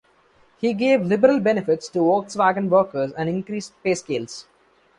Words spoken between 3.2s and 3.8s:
increased